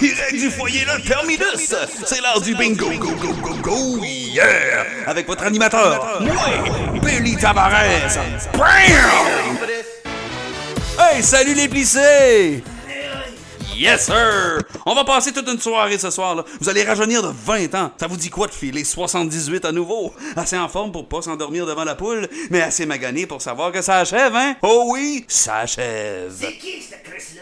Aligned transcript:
du 0.00 0.50
foyer 0.50 0.84
Le 0.84 1.02
Terminus. 1.06 1.74
C'est 2.04 2.20
l'heure 2.20 2.40
du 2.40 2.54
bingo, 2.54 2.90
go, 2.98 3.10
go, 3.12 3.32
go, 3.34 3.54
go, 3.62 4.04
yeah! 4.04 4.84
Avec 5.06 5.26
votre 5.26 5.44
animateur, 5.44 6.20
moi, 6.20 7.00
Billy 7.02 7.36
Tavares. 7.36 8.18
Bam! 8.54 9.58
Hey, 10.98 11.22
salut 11.22 11.54
les 11.54 11.68
plissés! 11.68 12.62
Yes, 13.76 14.06
sir! 14.06 14.62
On 14.86 14.94
va 14.94 15.02
passer 15.02 15.32
toute 15.32 15.48
une 15.48 15.58
soirée 15.58 15.98
ce 15.98 16.10
soir. 16.10 16.36
Là. 16.36 16.44
Vous 16.60 16.68
allez 16.68 16.84
rajeunir 16.84 17.22
de 17.22 17.32
20 17.44 17.74
ans. 17.74 17.90
Ça 17.98 18.06
vous 18.06 18.16
dit 18.16 18.30
quoi 18.30 18.46
de 18.46 18.52
filer 18.52 18.84
78 18.84 19.64
à 19.64 19.72
nouveau? 19.72 20.14
Assez 20.36 20.56
en 20.56 20.68
forme 20.68 20.92
pour 20.92 21.08
pas 21.08 21.22
s'endormir 21.22 21.66
devant 21.66 21.82
la 21.82 21.96
poule, 21.96 22.28
mais 22.50 22.62
assez 22.62 22.86
magané 22.86 23.26
pour 23.26 23.42
savoir 23.42 23.72
que 23.72 23.82
ça 23.82 23.98
achève, 23.98 24.36
hein? 24.36 24.54
Oh 24.62 24.90
oui, 24.92 25.24
ça 25.26 25.56
achève. 25.56 26.32
C'est 26.38 26.52
qui 26.52 26.82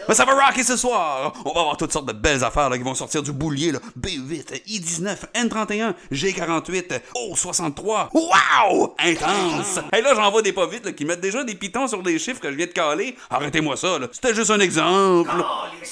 Mais 0.07 0.15
ça 0.15 0.25
va 0.25 0.33
rocker 0.33 0.63
ce 0.63 0.77
soir! 0.77 1.33
On 1.45 1.53
va 1.53 1.61
avoir 1.61 1.77
toutes 1.77 1.91
sortes 1.91 2.07
de 2.07 2.13
belles 2.13 2.43
affaires 2.43 2.69
là, 2.69 2.77
qui 2.77 2.83
vont 2.83 2.95
sortir 2.95 3.23
du 3.23 3.31
boulier. 3.31 3.71
Là. 3.71 3.79
B8, 3.99 4.63
I19, 4.67 5.15
N31, 5.35 5.93
G48, 6.11 6.99
O63. 7.15 8.09
Wow! 8.13 8.95
Intense! 8.99 9.79
Et 9.95 10.01
là, 10.01 10.13
j'en 10.15 10.31
vois 10.31 10.41
des 10.41 10.53
pas 10.53 10.67
vite 10.67 10.85
là, 10.85 10.91
qui 10.91 11.05
mettent 11.05 11.21
déjà 11.21 11.43
des 11.43 11.55
pitons 11.55 11.87
sur 11.87 12.03
des 12.03 12.19
chiffres 12.19 12.39
que 12.39 12.51
je 12.51 12.55
viens 12.55 12.67
de 12.67 12.71
caler. 12.71 13.15
Arrêtez-moi 13.29 13.77
ça, 13.77 13.99
là. 13.99 14.07
C'était 14.11 14.35
juste 14.35 14.51
un 14.51 14.59
exemple. 14.59 15.31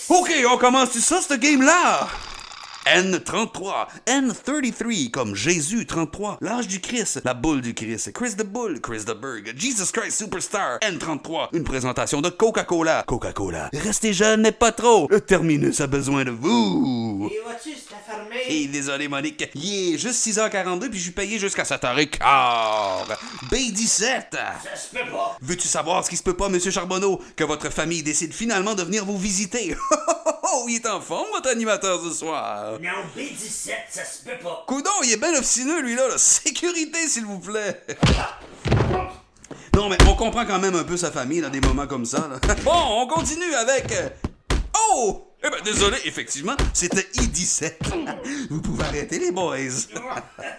OK, 0.09 0.31
on 0.51 0.57
commence 0.57 0.91
ça, 0.91 1.21
ce 1.21 1.33
game-là? 1.35 2.07
N33, 2.85 3.87
N33 4.07 5.11
comme 5.11 5.35
Jésus 5.35 5.85
33, 5.85 6.37
l'âge 6.41 6.67
du 6.67 6.79
Christ, 6.81 7.21
la 7.23 7.33
boule 7.33 7.61
du 7.61 7.73
Christ, 7.73 8.11
Chris 8.13 8.35
the 8.35 8.43
Bull, 8.43 8.79
Chris 8.81 9.05
the 9.05 9.13
Berg, 9.13 9.53
Jesus 9.55 9.91
Christ 9.91 10.17
Superstar, 10.17 10.79
N33, 10.79 11.49
une 11.53 11.63
présentation 11.63 12.21
de 12.21 12.29
Coca-Cola. 12.29 13.03
Coca-Cola, 13.07 13.69
restez 13.73 14.13
jeune 14.13 14.41
mais 14.41 14.51
pas 14.51 14.71
trop. 14.71 15.07
Le 15.09 15.21
Terminus 15.21 15.79
a 15.81 15.87
besoin 15.87 16.23
de 16.23 16.31
vous. 16.31 17.29
Et 17.31 17.39
vois-tu, 17.43 17.71
c'est? 17.75 17.91
Hey, 18.33 18.67
désolé 18.67 19.07
Monique, 19.07 19.49
il 19.55 19.93
est 19.93 19.97
juste 19.97 20.25
6h42 20.25 20.89
puis 20.89 20.97
je 20.97 21.03
suis 21.03 21.11
payé 21.11 21.39
jusqu'à 21.39 21.63
7h15. 21.63 22.19
B17. 23.49 23.87
Ça 24.31 24.75
se 24.75 24.89
peut 24.91 25.09
pas. 25.11 25.37
Veux-tu 25.41 25.67
savoir 25.67 26.03
ce 26.03 26.09
qui 26.09 26.17
se 26.17 26.23
peut 26.23 26.35
pas, 26.35 26.49
Monsieur 26.49 26.71
Charbonneau? 26.71 27.21
Que 27.35 27.43
votre 27.43 27.69
famille 27.69 28.03
décide 28.03 28.33
finalement 28.33 28.75
de 28.75 28.83
venir 28.83 29.05
vous 29.05 29.17
visiter. 29.17 29.75
Oh, 30.53 30.65
il 30.67 30.75
est 30.75 30.87
en 30.87 30.99
forme, 30.99 31.27
votre 31.33 31.49
animateur 31.49 32.01
ce 32.03 32.11
soir. 32.11 32.73
Non, 32.81 32.89
B17, 33.15 33.71
ça 33.89 34.03
se 34.03 34.23
peut 34.23 34.37
pas. 34.43 34.63
Coudon, 34.67 34.89
il 35.03 35.13
est 35.13 35.17
bien 35.17 35.33
obstineux, 35.37 35.81
lui, 35.81 35.95
là. 35.95 36.03
Sécurité, 36.17 37.07
s'il 37.07 37.25
vous 37.25 37.39
plaît. 37.39 37.85
Non, 39.75 39.87
mais 39.89 39.97
on 40.07 40.15
comprend 40.15 40.45
quand 40.45 40.59
même 40.59 40.75
un 40.75 40.83
peu 40.83 40.97
sa 40.97 41.11
famille 41.11 41.41
dans 41.41 41.49
des 41.49 41.61
moments 41.61 41.87
comme 41.87 42.05
ça. 42.05 42.27
là. 42.29 42.39
Bon, 42.63 42.71
on 43.01 43.07
continue 43.07 43.53
avec... 43.55 43.91
euh, 43.93 44.09
Oh! 44.93 45.27
Eh 45.43 45.49
ben, 45.49 45.57
désolé, 45.63 45.97
effectivement, 46.05 46.55
c'était 46.73 47.07
I-17. 47.15 47.73
Vous 48.51 48.61
pouvez 48.61 48.83
arrêter, 48.83 49.17
les 49.17 49.31
boys. 49.31 49.57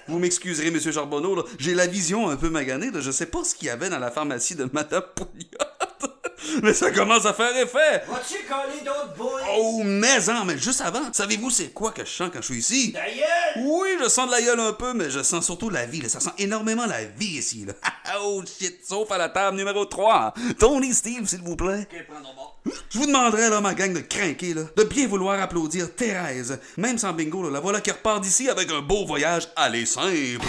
Vous 0.08 0.18
m'excuserez, 0.18 0.70
Monsieur 0.72 0.90
Charbonneau. 0.90 1.46
J'ai 1.58 1.74
la 1.74 1.86
vision 1.86 2.28
un 2.30 2.36
peu 2.36 2.48
maganée, 2.50 2.90
là. 2.90 3.00
Je 3.00 3.10
sais 3.12 3.26
pas 3.26 3.44
ce 3.44 3.54
qu'il 3.54 3.68
y 3.68 3.70
avait 3.70 3.90
dans 3.90 4.00
la 4.00 4.10
pharmacie 4.10 4.56
de 4.56 4.68
Madame 4.72 5.04
Pouliot. 5.14 5.46
Mais 6.62 6.74
ça 6.74 6.90
commence 6.90 7.24
à 7.26 7.32
faire 7.32 7.56
effet. 7.56 8.02
Vas-tu 8.08 8.44
coller 8.46 8.80
d'autres 8.84 9.14
boules? 9.16 9.40
Oh, 9.56 9.82
mais 9.84 10.28
en, 10.28 10.44
mais 10.44 10.58
juste 10.58 10.80
avant, 10.80 11.12
savez-vous 11.12 11.50
c'est 11.50 11.68
quoi 11.68 11.92
que 11.92 12.04
je 12.04 12.10
sens 12.10 12.30
quand 12.32 12.40
je 12.40 12.46
suis 12.46 12.58
ici? 12.58 12.92
D'ailleurs! 12.92 13.56
Oui, 13.56 13.88
je 14.02 14.08
sens 14.08 14.26
de 14.26 14.32
la 14.32 14.42
gueule 14.42 14.60
un 14.60 14.72
peu, 14.72 14.92
mais 14.92 15.10
je 15.10 15.22
sens 15.22 15.44
surtout 15.44 15.70
la 15.70 15.86
vie. 15.86 16.00
là. 16.00 16.08
Ça 16.08 16.20
sent 16.20 16.30
énormément 16.38 16.86
la 16.86 17.04
vie 17.04 17.38
ici. 17.38 17.64
Là. 17.66 17.74
oh 18.22 18.42
shit, 18.46 18.80
sauf 18.86 19.10
à 19.10 19.18
la 19.18 19.28
table 19.28 19.56
numéro 19.56 19.84
3. 19.84 20.34
Tony 20.58 20.92
Steve, 20.92 21.26
s'il 21.26 21.42
vous 21.42 21.56
plaît. 21.56 21.86
Je 22.90 22.98
vous 22.98 23.06
demanderais, 23.06 23.50
là, 23.50 23.60
ma 23.60 23.74
gang 23.74 23.92
de 23.92 24.00
crinquer, 24.00 24.54
là, 24.54 24.62
de 24.76 24.84
bien 24.84 25.06
vouloir 25.08 25.40
applaudir 25.40 25.94
Thérèse. 25.94 26.58
Même 26.76 26.98
sans 26.98 27.12
bingo, 27.12 27.42
là, 27.42 27.50
la 27.50 27.60
voilà 27.60 27.80
qui 27.80 27.90
repart 27.90 28.22
d'ici 28.22 28.48
avec 28.48 28.70
un 28.70 28.80
beau 28.80 29.04
voyage 29.06 29.48
aller 29.56 29.86
simple. 29.86 30.46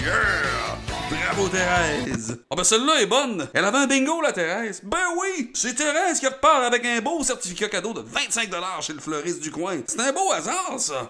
Yeah! 0.00 0.87
Bravo 1.10 1.48
Thérèse! 1.48 2.38
Ah 2.50 2.54
ben 2.56 2.64
celle-là 2.64 3.00
est 3.00 3.06
bonne! 3.06 3.48
Elle 3.54 3.64
avait 3.64 3.78
un 3.78 3.86
bingo 3.86 4.20
la 4.20 4.32
Thérèse! 4.32 4.82
Ben 4.84 4.98
oui! 5.16 5.50
C'est 5.54 5.74
Thérèse 5.74 6.20
qui 6.20 6.26
repart 6.26 6.64
avec 6.64 6.84
un 6.84 7.00
beau 7.00 7.22
certificat 7.24 7.68
cadeau 7.68 7.94
de 7.94 8.00
25$ 8.00 8.82
chez 8.82 8.92
le 8.92 9.00
fleuriste 9.00 9.40
du 9.40 9.50
coin. 9.50 9.78
C'est 9.86 10.00
un 10.00 10.12
beau 10.12 10.30
hasard 10.32 10.74
ça! 10.78 11.08